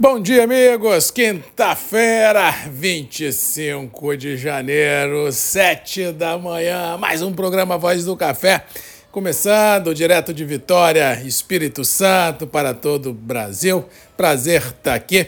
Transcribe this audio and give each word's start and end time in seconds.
Bom 0.00 0.18
dia, 0.18 0.44
amigos. 0.44 1.10
Quinta-feira, 1.10 2.50
25 2.70 4.16
de 4.16 4.34
janeiro, 4.34 5.30
7 5.30 6.12
da 6.12 6.38
manhã. 6.38 6.96
Mais 6.96 7.20
um 7.20 7.34
programa 7.34 7.76
Voz 7.76 8.06
do 8.06 8.16
Café. 8.16 8.64
Começando 9.12 9.94
direto 9.94 10.32
de 10.32 10.42
Vitória, 10.42 11.20
Espírito 11.22 11.84
Santo, 11.84 12.46
para 12.46 12.72
todo 12.72 13.10
o 13.10 13.12
Brasil. 13.12 13.84
Prazer 14.16 14.62
estar 14.62 14.94
aqui. 14.94 15.26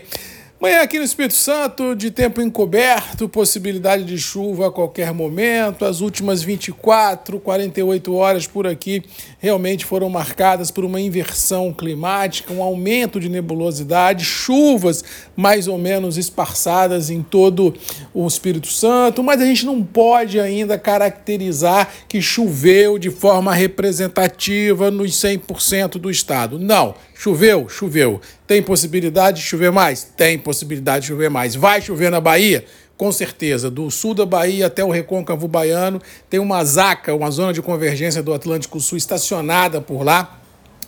Manhã 0.62 0.80
aqui 0.80 0.96
no 0.96 1.04
Espírito 1.04 1.34
Santo, 1.34 1.92
de 1.92 2.08
tempo 2.08 2.40
encoberto, 2.40 3.28
possibilidade 3.28 4.04
de 4.04 4.16
chuva 4.16 4.68
a 4.68 4.70
qualquer 4.70 5.12
momento. 5.12 5.84
As 5.84 6.00
últimas 6.00 6.40
24, 6.40 7.40
48 7.40 8.14
horas 8.14 8.46
por 8.46 8.64
aqui 8.64 9.02
realmente 9.40 9.84
foram 9.84 10.08
marcadas 10.08 10.70
por 10.70 10.84
uma 10.84 11.00
inversão 11.00 11.72
climática, 11.72 12.54
um 12.54 12.62
aumento 12.62 13.18
de 13.18 13.28
nebulosidade, 13.28 14.24
chuvas 14.24 15.02
mais 15.34 15.66
ou 15.66 15.76
menos 15.76 16.16
esparçadas 16.16 17.10
em 17.10 17.24
todo 17.24 17.74
o 18.14 18.24
Espírito 18.24 18.68
Santo, 18.68 19.20
mas 19.20 19.40
a 19.40 19.44
gente 19.44 19.66
não 19.66 19.82
pode 19.82 20.38
ainda 20.38 20.78
caracterizar 20.78 21.90
que 22.08 22.22
choveu 22.22 23.00
de 23.00 23.10
forma 23.10 23.52
representativa 23.52 24.92
nos 24.92 25.10
100% 25.10 25.98
do 25.98 26.08
estado. 26.08 26.56
Não, 26.56 26.94
choveu, 27.22 27.68
choveu. 27.68 28.20
Tem 28.48 28.60
possibilidade 28.60 29.40
de 29.40 29.46
chover 29.46 29.70
mais? 29.70 30.02
Tem 30.02 30.36
possibilidade 30.36 31.02
de 31.02 31.08
chover 31.08 31.30
mais. 31.30 31.54
Vai 31.54 31.80
chover 31.80 32.10
na 32.10 32.20
Bahia? 32.20 32.64
com 32.94 33.10
certeza, 33.10 33.68
do 33.68 33.90
sul 33.90 34.14
da 34.14 34.24
Bahia 34.24 34.66
até 34.66 34.84
o 34.84 34.90
recôncavo 34.90 35.48
baiano, 35.48 36.00
tem 36.30 36.38
uma 36.38 36.62
zaca, 36.62 37.12
uma 37.12 37.32
zona 37.32 37.52
de 37.52 37.60
convergência 37.60 38.22
do 38.22 38.32
Atlântico 38.32 38.78
Sul 38.78 38.96
estacionada 38.96 39.80
por 39.80 40.04
lá 40.04 40.40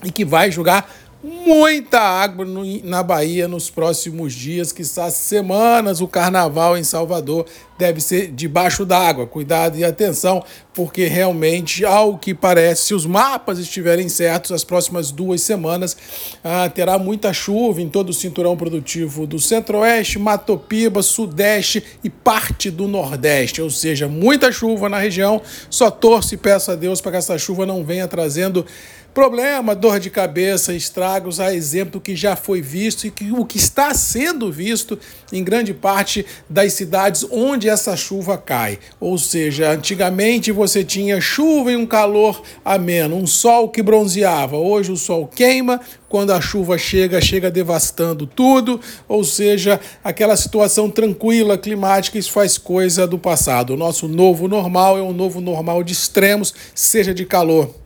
e 0.05 0.13
que 0.13 0.25
vai 0.25 0.49
jogar 0.49 0.89
muita 1.25 2.01
água 2.01 2.45
no, 2.45 2.63
na 2.85 3.03
Bahia 3.03 3.49
nos 3.49 3.71
próximos 3.71 4.35
dias, 4.35 4.73
que 4.73 4.85
semanas. 4.85 6.03
O 6.03 6.07
carnaval 6.07 6.77
em 6.77 6.85
Salvador 6.85 7.47
deve 7.79 8.01
ser 8.01 8.31
debaixo 8.31 8.85
d'água. 8.85 9.27
Cuidado 9.27 9.79
e 9.79 9.85
atenção, 9.85 10.45
porque 10.75 11.07
realmente, 11.07 11.83
ao 11.83 12.19
que 12.19 12.35
parece, 12.35 12.85
se 12.85 12.95
os 12.95 13.07
mapas 13.07 13.59
estiverem 13.59 14.09
certos, 14.09 14.53
as 14.53 14.65
próximas 14.65 15.11
duas 15.11 15.41
semanas 15.41 15.97
ah, 16.45 16.69
terá 16.69 16.99
muita 16.99 17.33
chuva 17.33 17.81
em 17.81 17.89
todo 17.89 18.11
o 18.11 18.15
cinturão 18.15 18.55
produtivo 18.55 19.27
do 19.27 19.39
Centro-Oeste, 19.39 20.19
Matopiba, 20.19 21.03
Sudeste 21.03 21.83
e 22.05 22.11
parte 22.11 22.71
do 22.71 22.87
Nordeste. 22.87 23.63
Ou 23.63 23.71
seja, 23.71 24.07
muita 24.07 24.53
chuva 24.53 24.91
na 24.91 24.99
região. 24.99 25.41
Só 25.71 25.91
torço 25.91 26.35
e 26.35 26.37
peço 26.37 26.71
a 26.71 26.75
Deus 26.75 27.01
para 27.01 27.13
que 27.13 27.19
essa 27.19 27.39
chuva 27.39 27.65
não 27.65 27.83
venha 27.83 28.07
trazendo 28.07 28.67
Problema, 29.15 29.77
dor 29.77 30.01
de 30.01 30.11
cabeça, 30.11 30.75
estragos, 30.75 31.39
a 31.39 31.55
exemplo 31.55 32.01
que 32.01 32.17
já 32.17 32.35
foi 32.35 32.61
visto 32.61 33.07
e 33.07 33.13
que 33.13 33.31
o 33.31 33.45
que 33.45 33.59
está 33.59 33.95
sendo 33.95 34.51
visto 34.51 34.99
em 35.33 35.45
grande 35.45 35.73
parte 35.73 36.27
das 36.51 36.73
cidades 36.73 37.25
onde 37.31 37.69
essa 37.69 37.97
chuva 37.97 38.37
cai. 38.37 38.77
Ou 38.99 39.17
seja, 39.17 39.71
antigamente 39.71 40.51
você 40.51 40.83
tinha 40.83 41.21
chuva 41.21 41.71
e 41.71 41.77
um 41.77 41.87
calor 41.87 42.43
ameno, 42.65 43.15
um 43.15 43.25
sol 43.25 43.69
que 43.69 43.85
bronzeava. 43.85 44.57
Hoje 44.57 44.91
o 44.91 44.97
sol 44.97 45.29
queima, 45.29 45.81
quando 46.09 46.33
a 46.33 46.41
chuva 46.41 46.77
chega, 46.77 47.21
chega 47.21 47.53
devastando 47.53 48.27
tudo, 48.27 48.81
ou 49.07 49.23
seja, 49.23 49.81
aquela 50.03 50.37
situação 50.37 50.91
tranquila 50.91 51.57
climática, 51.57 52.19
isso 52.19 52.33
faz 52.33 52.59
coisa 52.59 53.07
do 53.07 53.17
passado. 53.17 53.75
O 53.75 53.77
nosso 53.77 54.09
novo 54.09 54.49
normal 54.49 54.99
é 54.99 55.03
um 55.03 55.13
novo 55.13 55.41
normal 55.41 55.85
de 55.85 55.93
extremos, 55.93 56.53
seja 56.75 57.15
de 57.15 57.25
calor 57.25 57.84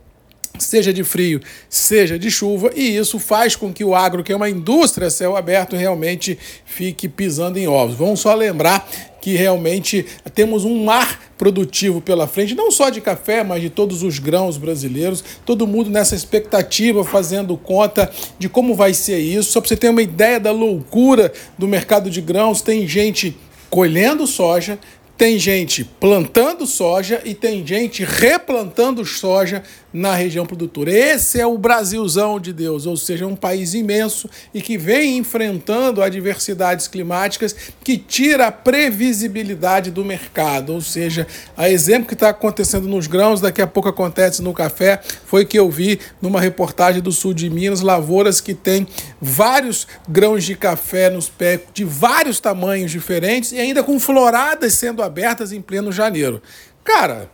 seja 0.57 0.91
de 0.91 1.03
frio, 1.03 1.41
seja 1.69 2.17
de 2.17 2.31
chuva, 2.31 2.71
e 2.75 2.95
isso 2.95 3.19
faz 3.19 3.55
com 3.55 3.71
que 3.71 3.83
o 3.83 3.93
agro, 3.93 4.23
que 4.23 4.31
é 4.31 4.35
uma 4.35 4.49
indústria 4.49 5.09
céu 5.09 5.35
aberto, 5.35 5.75
realmente 5.75 6.37
fique 6.65 7.07
pisando 7.07 7.57
em 7.59 7.67
ovos. 7.67 7.95
Vamos 7.95 8.19
só 8.19 8.33
lembrar 8.33 8.89
que 9.21 9.35
realmente 9.35 10.05
temos 10.33 10.63
um 10.65 10.83
mar 10.83 11.21
produtivo 11.37 12.01
pela 12.01 12.27
frente, 12.27 12.55
não 12.55 12.71
só 12.71 12.89
de 12.89 13.01
café, 13.01 13.43
mas 13.43 13.61
de 13.61 13.69
todos 13.69 14.03
os 14.03 14.19
grãos 14.19 14.57
brasileiros, 14.57 15.23
todo 15.45 15.67
mundo 15.67 15.89
nessa 15.89 16.15
expectativa, 16.15 17.03
fazendo 17.03 17.55
conta 17.57 18.11
de 18.37 18.49
como 18.49 18.75
vai 18.75 18.93
ser 18.93 19.19
isso. 19.19 19.51
Só 19.51 19.61
para 19.61 19.69
você 19.69 19.77
ter 19.77 19.89
uma 19.89 20.01
ideia 20.01 20.39
da 20.39 20.51
loucura 20.51 21.31
do 21.57 21.67
mercado 21.67 22.09
de 22.09 22.21
grãos, 22.21 22.61
tem 22.61 22.87
gente 22.87 23.37
colhendo 23.69 24.25
soja, 24.25 24.79
tem 25.19 25.37
gente 25.37 25.83
plantando 25.83 26.65
soja 26.65 27.21
e 27.25 27.35
tem 27.35 27.67
gente 27.67 28.05
replantando 28.05 29.03
soja 29.03 29.61
na 29.91 30.13
região 30.13 30.45
produtora. 30.45 30.91
Esse 30.91 31.41
é 31.41 31.45
o 31.45 31.57
Brasilzão 31.57 32.39
de 32.39 32.53
Deus, 32.53 32.85
ou 32.85 32.95
seja, 32.95 33.27
um 33.27 33.35
país 33.35 33.73
imenso 33.73 34.29
e 34.53 34.61
que 34.61 34.77
vem 34.77 35.17
enfrentando 35.17 36.01
adversidades 36.01 36.87
climáticas 36.87 37.53
que 37.83 37.97
tira 37.97 38.47
a 38.47 38.51
previsibilidade 38.51 39.91
do 39.91 40.05
mercado. 40.05 40.73
Ou 40.73 40.79
seja, 40.79 41.27
a 41.57 41.69
exemplo 41.69 42.07
que 42.07 42.13
está 42.13 42.29
acontecendo 42.29 42.87
nos 42.87 43.05
grãos, 43.07 43.41
daqui 43.41 43.61
a 43.61 43.67
pouco 43.67 43.89
acontece 43.89 44.41
no 44.41 44.53
café, 44.53 45.01
foi 45.25 45.43
que 45.43 45.59
eu 45.59 45.69
vi 45.69 45.99
numa 46.21 46.39
reportagem 46.39 47.01
do 47.01 47.11
sul 47.11 47.33
de 47.33 47.49
Minas, 47.49 47.81
lavouras 47.81 48.39
que 48.39 48.53
têm 48.53 48.87
vários 49.19 49.85
grãos 50.07 50.45
de 50.45 50.55
café 50.55 51.09
nos 51.09 51.27
pés, 51.27 51.59
de 51.73 51.83
vários 51.83 52.39
tamanhos 52.39 52.91
diferentes 52.91 53.51
e 53.51 53.59
ainda 53.59 53.83
com 53.83 53.99
floradas 53.99 54.73
sendo 54.75 55.03
abertas 55.09 55.51
em 55.51 55.61
pleno 55.61 55.91
janeiro. 55.91 56.41
Cara, 56.83 57.29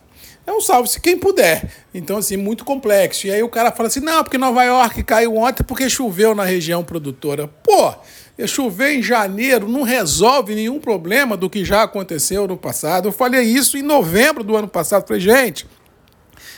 é 0.47 0.51
um 0.51 0.61
salve-se 0.61 0.99
quem 0.99 1.17
puder. 1.17 1.71
Então, 1.93 2.17
assim, 2.17 2.37
muito 2.37 2.63
complexo. 2.63 3.25
E 3.25 3.31
aí 3.31 3.41
o 3.41 3.49
cara 3.49 3.71
fala 3.71 3.87
assim: 3.87 3.99
não, 3.99 4.23
porque 4.23 4.37
Nova 4.37 4.63
York 4.63 5.03
caiu 5.03 5.35
ontem 5.37 5.63
porque 5.63 5.89
choveu 5.89 6.35
na 6.35 6.43
região 6.43 6.83
produtora. 6.83 7.47
Pô, 7.47 7.93
chover 8.47 8.95
em 8.95 9.01
janeiro 9.01 9.67
não 9.67 9.81
resolve 9.81 10.53
nenhum 10.53 10.79
problema 10.79 11.35
do 11.35 11.49
que 11.49 11.65
já 11.65 11.83
aconteceu 11.83 12.47
no 12.47 12.57
passado. 12.57 13.07
Eu 13.07 13.11
falei 13.11 13.41
isso 13.41 13.77
em 13.77 13.81
novembro 13.81 14.43
do 14.43 14.55
ano 14.55 14.67
passado. 14.67 15.07
Falei, 15.07 15.21
gente. 15.21 15.67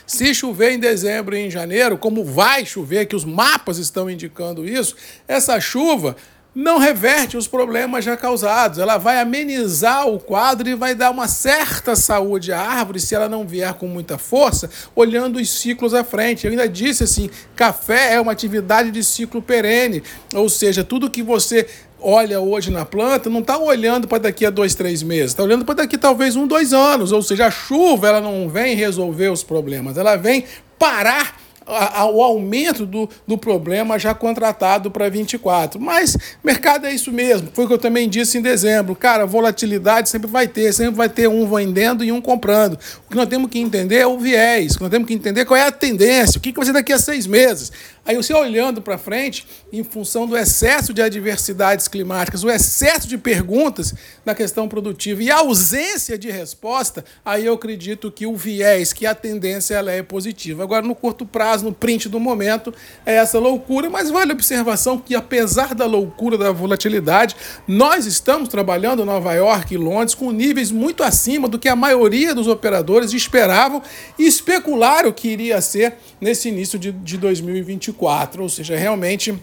Se 0.05 0.33
chover 0.33 0.71
em 0.71 0.79
dezembro 0.79 1.35
e 1.35 1.39
em 1.39 1.51
janeiro, 1.51 1.97
como 1.97 2.23
vai 2.23 2.65
chover, 2.65 3.07
que 3.07 3.15
os 3.15 3.25
mapas 3.25 3.77
estão 3.77 4.09
indicando 4.09 4.65
isso, 4.65 4.95
essa 5.27 5.59
chuva 5.59 6.15
não 6.57 6.79
reverte 6.79 7.37
os 7.37 7.47
problemas 7.47 8.03
já 8.03 8.17
causados. 8.17 8.79
Ela 8.79 8.97
vai 8.97 9.19
amenizar 9.19 10.07
o 10.07 10.17
quadro 10.17 10.67
e 10.67 10.73
vai 10.73 10.95
dar 10.95 11.11
uma 11.11 11.27
certa 11.27 11.95
saúde 11.95 12.51
à 12.51 12.59
árvore 12.59 12.99
se 12.99 13.13
ela 13.13 13.29
não 13.29 13.45
vier 13.45 13.71
com 13.75 13.85
muita 13.85 14.17
força, 14.17 14.67
olhando 14.95 15.37
os 15.37 15.51
ciclos 15.51 15.93
à 15.93 16.03
frente. 16.03 16.47
Eu 16.47 16.51
ainda 16.51 16.67
disse 16.67 17.03
assim: 17.03 17.29
café 17.55 18.15
é 18.15 18.19
uma 18.19 18.31
atividade 18.31 18.89
de 18.89 19.03
ciclo 19.03 19.39
perene, 19.39 20.01
ou 20.33 20.49
seja, 20.49 20.83
tudo 20.83 21.11
que 21.11 21.21
você 21.21 21.67
olha 22.01 22.39
hoje 22.39 22.71
na 22.71 22.83
planta 22.85 23.29
não 23.29 23.41
está 23.41 23.59
olhando 23.59 24.07
para 24.07 24.17
daqui 24.17 24.43
a 24.43 24.49
dois, 24.49 24.73
três 24.73 25.03
meses, 25.03 25.31
está 25.31 25.43
olhando 25.43 25.63
para 25.63 25.75
daqui 25.75 25.95
talvez 25.95 26.35
um, 26.35 26.47
dois 26.47 26.73
anos. 26.73 27.11
Ou 27.11 27.21
seja, 27.21 27.45
a 27.45 27.51
chuva 27.51 28.07
ela 28.07 28.19
não 28.19 28.49
vem 28.49 28.75
resolver 28.75 29.29
os 29.29 29.43
problemas, 29.43 29.95
ela 29.95 30.15
vem 30.15 30.43
parar 30.79 31.35
o 31.67 32.21
aumento 32.23 32.85
do, 32.85 33.09
do 33.27 33.37
problema 33.37 33.99
já 33.99 34.13
contratado 34.13 34.89
para 34.89 35.09
24. 35.09 35.79
Mas 35.79 36.17
mercado 36.43 36.87
é 36.87 36.93
isso 36.93 37.11
mesmo. 37.11 37.49
Foi 37.53 37.65
o 37.65 37.67
que 37.67 37.73
eu 37.73 37.77
também 37.77 38.07
disse 38.07 38.37
em 38.37 38.41
dezembro. 38.41 38.95
Cara, 38.95 39.25
volatilidade 39.25 40.09
sempre 40.09 40.29
vai 40.29 40.47
ter, 40.47 40.73
sempre 40.73 40.95
vai 40.95 41.09
ter 41.09 41.27
um 41.27 41.45
vendendo 41.47 42.03
e 42.03 42.11
um 42.11 42.21
comprando. 42.21 42.73
O 43.05 43.11
que 43.11 43.17
nós 43.17 43.27
temos 43.27 43.49
que 43.49 43.59
entender 43.59 43.97
é 43.97 44.07
o 44.07 44.17
viés, 44.17 44.73
o 44.73 44.77
que 44.77 44.83
nós 44.83 44.91
temos 44.91 45.07
que 45.07 45.13
entender 45.13 45.45
qual 45.45 45.57
é 45.57 45.67
a 45.67 45.71
tendência, 45.71 46.37
o 46.37 46.41
que 46.41 46.53
vai 46.53 46.65
ser 46.65 46.73
daqui 46.73 46.93
a 46.93 46.99
seis 46.99 47.27
meses. 47.27 47.71
Aí 48.07 48.15
você 48.15 48.33
olhando 48.33 48.81
para 48.81 48.97
frente, 48.97 49.45
em 49.71 49.83
função 49.83 50.25
do 50.25 50.37
excesso 50.37 50.93
de 50.93 51.01
adversidades 51.01 51.89
climáticas, 51.89 52.41
o 52.41 52.49
excesso 52.49 53.05
de 53.05 53.17
perguntas 53.17 53.93
na 54.25 54.33
questão 54.33 54.65
produtiva 54.65 55.21
e 55.21 55.29
a 55.29 55.39
ausência 55.39 56.17
de 56.17 56.31
resposta, 56.31 57.03
aí 57.25 57.45
eu 57.45 57.55
acredito 57.55 58.09
que 58.09 58.25
o 58.25 58.33
viés, 58.33 58.93
que 58.93 59.05
a 59.05 59.13
tendência 59.13 59.75
ela 59.75 59.91
é 59.91 60.01
positiva. 60.01 60.63
Agora, 60.63 60.87
no 60.87 60.95
curto 60.95 61.25
prazo, 61.25 61.65
no 61.65 61.73
print 61.73 62.07
do 62.07 62.17
momento, 62.17 62.73
é 63.05 63.15
essa 63.15 63.39
loucura, 63.39 63.89
mas 63.89 64.09
vale 64.09 64.31
a 64.31 64.35
observação 64.35 64.97
que, 64.97 65.13
apesar 65.13 65.75
da 65.75 65.85
loucura 65.85 66.37
da 66.37 66.49
volatilidade, 66.49 67.35
nós 67.67 68.05
estamos 68.05 68.47
trabalhando 68.47 69.01
em 69.01 69.05
Nova 69.05 69.33
York 69.33 69.73
e 69.73 69.77
Londres 69.77 70.15
com 70.15 70.31
níveis 70.31 70.71
muito 70.71 71.03
acima 71.03 71.49
do 71.49 71.59
que 71.59 71.67
a 71.67 71.75
maioria 71.75 72.33
dos 72.33 72.47
operadores 72.47 73.11
esperavam 73.11 73.83
e 74.17 74.25
especularam 74.25 75.11
que 75.11 75.27
iria 75.27 75.59
ser 75.59 75.95
nesse 76.21 76.47
início 76.47 76.79
de, 76.79 76.93
de 76.93 77.17
2024. 77.17 77.96
2024, 77.97 78.43
ou 78.43 78.49
seja, 78.49 78.77
realmente 78.77 79.37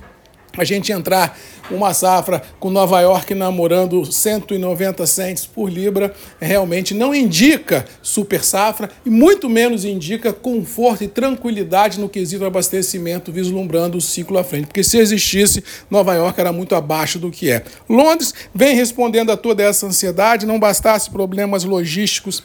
a 0.56 0.62
gente 0.62 0.92
entrar 0.92 1.36
uma 1.68 1.92
safra 1.92 2.40
com 2.60 2.70
Nova 2.70 3.00
York 3.00 3.34
namorando 3.34 4.04
190 4.04 5.04
cents 5.04 5.46
por 5.46 5.68
libra 5.68 6.14
realmente 6.40 6.94
não 6.94 7.12
indica 7.12 7.84
super 8.00 8.44
safra 8.44 8.88
e 9.04 9.10
muito 9.10 9.50
menos 9.50 9.84
indica 9.84 10.32
conforto 10.32 11.02
e 11.02 11.08
tranquilidade 11.08 11.98
no 11.98 12.08
quesito 12.08 12.44
abastecimento 12.44 13.32
vislumbrando 13.32 13.98
o 13.98 14.00
ciclo 14.00 14.38
à 14.38 14.44
frente, 14.44 14.66
porque 14.66 14.84
se 14.84 14.98
existisse 14.98 15.64
Nova 15.90 16.14
York 16.14 16.38
era 16.38 16.52
muito 16.52 16.76
abaixo 16.76 17.18
do 17.18 17.32
que 17.32 17.50
é. 17.50 17.64
Londres 17.88 18.32
vem 18.54 18.76
respondendo 18.76 19.32
a 19.32 19.36
toda 19.36 19.60
essa 19.60 19.86
ansiedade, 19.86 20.46
não 20.46 20.60
bastasse 20.60 21.10
problemas 21.10 21.64
logísticos 21.64 22.44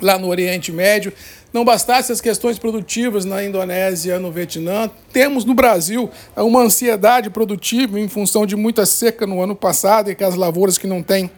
lá 0.00 0.18
no 0.18 0.28
Oriente 0.28 0.72
Médio. 0.72 1.12
Não 1.52 1.64
bastasse 1.64 2.12
as 2.12 2.20
questões 2.20 2.58
produtivas 2.58 3.24
na 3.24 3.42
Indonésia, 3.42 4.18
no 4.18 4.30
Vietnã, 4.30 4.90
temos 5.12 5.44
no 5.44 5.54
Brasil 5.54 6.10
uma 6.36 6.60
ansiedade 6.60 7.30
produtiva 7.30 7.98
em 7.98 8.08
função 8.08 8.44
de 8.44 8.54
muita 8.56 8.84
seca 8.84 9.26
no 9.26 9.40
ano 9.42 9.56
passado 9.56 10.10
e 10.10 10.14
que 10.14 10.24
as 10.24 10.34
lavouras 10.34 10.76
que 10.76 10.86
não 10.86 11.02
têm 11.02 11.30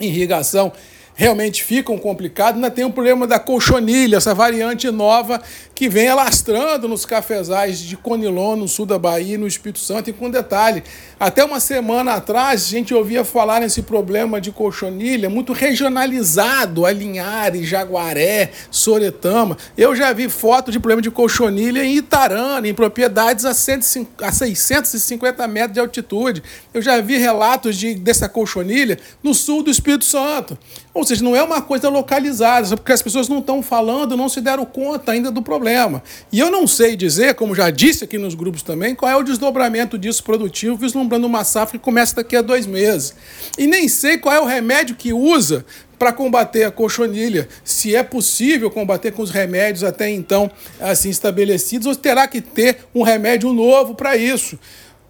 irrigação 0.00 0.72
realmente 1.20 1.62
ficam 1.62 1.98
complicados. 1.98 2.54
Ainda 2.54 2.70
tem 2.70 2.82
o 2.82 2.90
problema 2.90 3.26
da 3.26 3.38
colchonilha, 3.38 4.16
essa 4.16 4.34
variante 4.34 4.90
nova 4.90 5.38
que 5.74 5.86
vem 5.86 6.08
alastrando 6.08 6.88
nos 6.88 7.04
cafezais 7.04 7.78
de 7.78 7.96
Conilon, 7.96 8.56
no 8.56 8.68
sul 8.68 8.86
da 8.86 8.98
Bahia, 8.98 9.36
no 9.36 9.46
Espírito 9.46 9.80
Santo. 9.80 10.08
E 10.08 10.14
com 10.14 10.30
detalhe, 10.30 10.82
até 11.18 11.44
uma 11.44 11.60
semana 11.60 12.14
atrás 12.14 12.64
a 12.64 12.68
gente 12.68 12.94
ouvia 12.94 13.22
falar 13.22 13.60
nesse 13.60 13.82
problema 13.82 14.40
de 14.40 14.50
colchonilha 14.50 15.28
muito 15.28 15.52
regionalizado, 15.52 16.86
Alinhares, 16.86 17.68
Jaguaré, 17.68 18.50
Soretama. 18.70 19.58
Eu 19.76 19.94
já 19.94 20.14
vi 20.14 20.28
foto 20.28 20.70
de 20.70 20.78
problema 20.78 21.02
de 21.02 21.10
colchonilha 21.10 21.84
em 21.84 21.96
Itarana, 21.96 22.66
em 22.66 22.74
propriedades 22.74 23.44
a, 23.44 23.52
150, 23.52 24.26
a 24.26 24.32
650 24.32 25.48
metros 25.48 25.74
de 25.74 25.80
altitude. 25.80 26.42
Eu 26.72 26.80
já 26.80 26.98
vi 27.00 27.18
relatos 27.18 27.76
de, 27.76 27.94
dessa 27.94 28.26
colchonilha 28.26 28.98
no 29.22 29.34
sul 29.34 29.62
do 29.62 29.70
Espírito 29.70 30.04
Santo. 30.04 30.58
Ou 30.92 31.04
seja, 31.10 31.24
não 31.24 31.36
é 31.36 31.42
uma 31.42 31.60
coisa 31.60 31.88
localizada, 31.88 32.76
porque 32.76 32.92
as 32.92 33.02
pessoas 33.02 33.28
não 33.28 33.38
estão 33.38 33.62
falando, 33.62 34.16
não 34.16 34.28
se 34.28 34.40
deram 34.40 34.64
conta 34.64 35.12
ainda 35.12 35.30
do 35.30 35.42
problema. 35.42 36.02
E 36.32 36.38
eu 36.38 36.50
não 36.50 36.66
sei 36.66 36.96
dizer, 36.96 37.34
como 37.34 37.54
já 37.54 37.70
disse 37.70 38.04
aqui 38.04 38.18
nos 38.18 38.34
grupos 38.34 38.62
também, 38.62 38.94
qual 38.94 39.10
é 39.10 39.16
o 39.16 39.22
desdobramento 39.22 39.98
disso 39.98 40.22
produtivo, 40.22 40.76
vislumbrando 40.76 41.26
uma 41.26 41.44
safra 41.44 41.78
que 41.78 41.84
começa 41.84 42.16
daqui 42.16 42.36
a 42.36 42.42
dois 42.42 42.66
meses. 42.66 43.14
E 43.58 43.66
nem 43.66 43.88
sei 43.88 44.18
qual 44.18 44.34
é 44.34 44.40
o 44.40 44.46
remédio 44.46 44.96
que 44.96 45.12
usa 45.12 45.64
para 45.98 46.12
combater 46.14 46.64
a 46.64 46.70
cochonilha, 46.70 47.46
se 47.62 47.94
é 47.94 48.02
possível 48.02 48.70
combater 48.70 49.12
com 49.12 49.20
os 49.20 49.30
remédios 49.30 49.84
até 49.84 50.08
então 50.08 50.50
assim 50.80 51.10
estabelecidos, 51.10 51.86
ou 51.86 51.94
terá 51.94 52.26
que 52.26 52.40
ter 52.40 52.78
um 52.94 53.02
remédio 53.02 53.52
novo 53.52 53.94
para 53.94 54.16
isso 54.16 54.58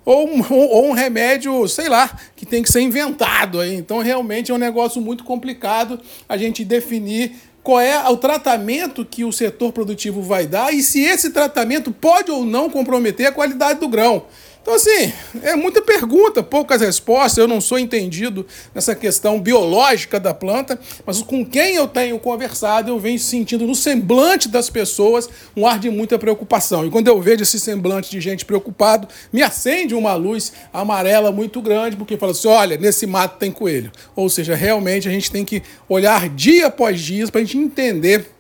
ou 0.05 0.29
um, 0.29 0.43
ou 0.53 0.89
um 0.89 0.93
remédio, 0.93 1.67
sei 1.69 1.89
lá, 1.89 2.19
que 2.37 2.47
tem 2.47 2.63
que 2.63 2.71
ser 2.71 2.81
inventado 2.81 3.61
aí. 3.61 3.75
Então, 3.75 3.99
realmente 3.99 4.51
é 4.51 4.55
um 4.55 4.59
negócio 4.59 5.01
muito 5.01 5.25
complicado 5.25 6.01
a 6.29 6.37
gente 6.37 6.65
definir 6.65 7.33
qual 7.63 7.81
é 7.81 8.09
o 8.09 8.17
tratamento 8.17 9.05
que 9.05 9.25
o 9.25 9.33
setor 9.33 9.73
produtivo 9.73 10.23
vai 10.23 10.47
dar 10.47 10.73
e 10.73 10.83
se 10.83 11.01
esse 11.01 11.31
tratamento 11.31 11.93
pode 11.93 12.31
ou 12.31 12.45
não 12.45 12.71
comprometer 12.71 13.27
a 13.27 13.33
qualidade 13.33 13.81
do 13.81 13.89
grão. 13.89 14.25
Então, 14.63 14.75
assim, 14.75 15.13
é 15.43 15.57
muita 15.57 15.81
pergunta, 15.81 16.43
poucas 16.43 16.83
respostas. 16.83 17.39
Eu 17.39 17.49
não 17.49 17.61
sou 17.61 17.79
entendido 17.79 18.47
nessa 18.75 18.95
questão 18.95 19.41
biológica 19.41 20.21
da 20.21 20.35
planta, 20.35 20.79
mas 21.07 21.23
com 21.23 21.45
quem 21.45 21.77
eu 21.77 21.89
tenho 21.89 22.19
conversado, 22.19 22.91
eu 22.91 22.99
venho 22.99 23.19
sentindo 23.19 23.67
no 23.67 23.75
semblante 23.75 24.49
das 24.49 24.69
pessoas 24.69 25.29
um 25.57 25.67
ar 25.67 25.79
de 25.79 25.89
muita 25.89 26.19
preocupação. 26.19 26.87
E 26.87 26.91
quando 26.91 27.09
eu 27.09 27.21
vejo 27.21 27.43
esse 27.43 27.59
semblante 27.59 28.11
de 28.11 28.21
gente 28.21 28.45
preocupado, 28.45 29.09
me 29.33 29.43
acende 29.43 29.95
uma 29.95 30.15
luz 30.15 30.53
amarela 30.73 31.33
muito 31.33 31.63
grande, 31.63 31.97
porque 31.97 32.19
fala 32.19 32.33
assim: 32.33 32.49
olha, 32.49 32.77
nesse 32.77 33.07
mato 33.07 33.39
tem 33.39 33.51
coelho. 33.51 33.91
Ou 34.15 34.29
seja, 34.29 34.55
realmente 34.55 35.09
a 35.09 35.11
gente 35.11 35.31
tem 35.31 35.45
que 35.45 35.63
olhar 35.89 36.29
dia 36.29 36.67
após 36.67 37.01
dia 37.01 37.27
para 37.29 37.41
a 37.41 37.45
gente 37.45 37.57
entender 37.57 38.40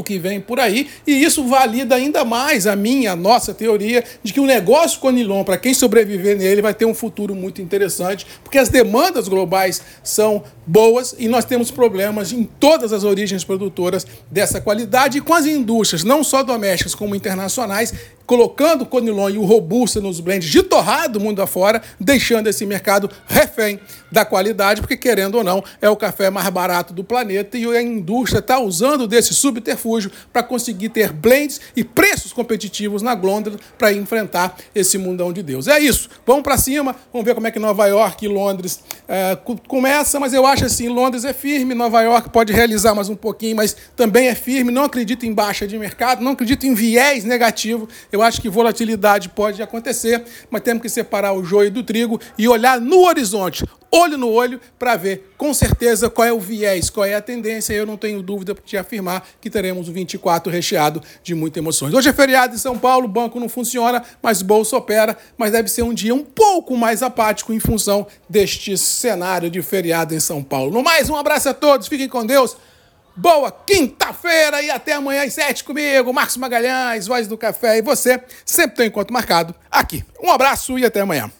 o 0.00 0.02
que 0.02 0.18
vem 0.18 0.40
por 0.40 0.60
aí, 0.60 0.88
e 1.06 1.12
isso 1.12 1.44
valida 1.44 1.94
ainda 1.94 2.24
mais 2.24 2.66
a 2.66 2.76
minha, 2.76 3.12
a 3.12 3.16
nossa 3.16 3.54
teoria 3.54 4.04
de 4.22 4.32
que 4.32 4.40
o 4.40 4.46
negócio 4.46 5.00
Conilon, 5.00 5.42
para 5.44 5.56
quem 5.56 5.72
sobreviver 5.72 6.36
nele, 6.36 6.62
vai 6.62 6.74
ter 6.74 6.84
um 6.84 6.94
futuro 6.94 7.34
muito 7.34 7.62
interessante, 7.62 8.26
porque 8.42 8.58
as 8.58 8.68
demandas 8.68 9.28
globais 9.28 9.80
são 10.02 10.42
boas 10.66 11.14
e 11.18 11.28
nós 11.28 11.44
temos 11.44 11.70
problemas 11.70 12.32
em 12.32 12.44
todas 12.44 12.92
as 12.92 13.04
origens 13.04 13.44
produtoras 13.44 14.06
dessa 14.30 14.60
qualidade 14.60 15.18
e 15.18 15.20
com 15.20 15.32
as 15.32 15.46
indústrias, 15.46 16.04
não 16.04 16.22
só 16.24 16.42
domésticas 16.42 16.94
como 16.94 17.14
internacionais, 17.14 17.94
colocando 18.26 18.82
o 18.82 18.86
Conilon 18.86 19.30
e 19.30 19.38
o 19.38 19.44
Robusta 19.44 20.00
nos 20.00 20.18
blends 20.18 20.50
de 20.50 20.62
torrado 20.62 21.20
mundo 21.20 21.40
afora, 21.40 21.80
deixando 21.98 22.48
esse 22.48 22.66
mercado 22.66 23.08
refém 23.26 23.78
da 24.10 24.24
qualidade, 24.24 24.80
porque 24.80 24.96
querendo 24.96 25.36
ou 25.36 25.44
não, 25.44 25.62
é 25.80 25.88
o 25.88 25.96
café 25.96 26.28
mais 26.28 26.48
barato 26.48 26.92
do 26.92 27.04
planeta 27.04 27.56
e 27.56 27.64
a 27.66 27.80
indústria 27.80 28.40
está 28.40 28.58
usando 28.58 29.06
desse 29.06 29.32
subterfúgio 29.32 29.85
para 30.32 30.42
conseguir 30.42 30.88
ter 30.88 31.12
blends 31.12 31.60
e 31.74 31.84
preços 31.84 32.32
competitivos 32.32 33.02
na 33.02 33.14
glôndula 33.14 33.58
para 33.78 33.92
enfrentar 33.92 34.56
esse 34.74 34.98
mundão 34.98 35.32
de 35.32 35.42
Deus. 35.42 35.68
É 35.68 35.78
isso, 35.78 36.08
vamos 36.26 36.42
para 36.42 36.56
cima, 36.58 36.94
vamos 37.12 37.24
ver 37.24 37.34
como 37.34 37.46
é 37.46 37.50
que 37.50 37.58
Nova 37.58 37.86
York 37.86 38.24
e 38.24 38.28
Londres 38.28 38.80
é, 39.08 39.36
começa, 39.66 40.18
mas 40.18 40.32
eu 40.32 40.46
acho 40.46 40.64
assim, 40.64 40.88
Londres 40.88 41.24
é 41.24 41.32
firme, 41.32 41.74
Nova 41.74 42.02
York 42.02 42.30
pode 42.30 42.52
realizar 42.52 42.94
mais 42.94 43.08
um 43.08 43.16
pouquinho, 43.16 43.56
mas 43.56 43.76
também 43.94 44.28
é 44.28 44.34
firme, 44.34 44.70
não 44.70 44.84
acredito 44.84 45.24
em 45.24 45.32
baixa 45.32 45.66
de 45.66 45.78
mercado, 45.78 46.22
não 46.22 46.32
acredito 46.32 46.66
em 46.66 46.74
viés 46.74 47.24
negativo, 47.24 47.88
eu 48.10 48.22
acho 48.22 48.40
que 48.40 48.48
volatilidade 48.48 49.28
pode 49.28 49.62
acontecer, 49.62 50.24
mas 50.50 50.62
temos 50.62 50.82
que 50.82 50.88
separar 50.88 51.32
o 51.32 51.44
joio 51.44 51.70
do 51.70 51.82
trigo 51.82 52.20
e 52.36 52.48
olhar 52.48 52.80
no 52.80 53.06
horizonte, 53.06 53.64
olho 53.90 54.18
no 54.18 54.30
olho, 54.30 54.60
para 54.78 54.96
ver 54.96 55.32
com 55.36 55.52
certeza 55.52 56.08
qual 56.10 56.26
é 56.26 56.32
o 56.32 56.40
viés, 56.40 56.90
qual 56.90 57.04
é 57.04 57.14
a 57.14 57.20
tendência. 57.20 57.72
Eu 57.72 57.86
não 57.86 57.96
tenho 57.96 58.22
dúvida 58.22 58.54
de 58.64 58.76
afirmar 58.76 59.26
que 59.40 59.50
teremos 59.50 59.88
o 59.88 59.92
24 59.92 60.52
recheado 60.52 61.02
de 61.22 61.34
muitas 61.34 61.60
emoções. 61.60 61.94
Hoje 61.94 62.08
é 62.08 62.12
feriado 62.12 62.54
em 62.54 62.58
São 62.58 62.78
Paulo, 62.78 63.06
o 63.06 63.08
banco 63.08 63.40
não 63.40 63.48
funciona, 63.48 64.02
mas 64.22 64.40
o 64.40 64.44
bolso 64.44 64.76
opera, 64.76 65.16
mas 65.36 65.52
deve 65.52 65.68
ser 65.68 65.82
um 65.82 65.94
dia 65.94 66.14
um 66.14 66.24
pouco 66.24 66.76
mais 66.76 67.02
apático 67.02 67.52
em 67.52 67.60
função 67.60 68.06
deste 68.28 68.76
cenário 68.76 69.50
de 69.50 69.62
feriado 69.62 70.14
em 70.14 70.20
São 70.20 70.42
Paulo. 70.42 70.72
No 70.72 70.82
mais, 70.82 71.08
um 71.08 71.16
abraço 71.16 71.48
a 71.48 71.54
todos, 71.54 71.88
fiquem 71.88 72.08
com 72.08 72.24
Deus. 72.24 72.56
Boa 73.18 73.50
quinta-feira 73.50 74.60
e 74.60 74.70
até 74.70 74.92
amanhã 74.92 75.24
às 75.24 75.32
sete 75.32 75.64
comigo, 75.64 76.12
Marcos 76.12 76.36
Magalhães, 76.36 77.06
Voz 77.06 77.26
do 77.26 77.38
Café 77.38 77.78
e 77.78 77.82
você. 77.82 78.20
Sempre 78.44 78.76
tem 78.76 78.86
encontro 78.88 79.14
marcado 79.14 79.54
aqui. 79.70 80.04
Um 80.22 80.30
abraço 80.30 80.78
e 80.78 80.84
até 80.84 81.00
amanhã. 81.00 81.30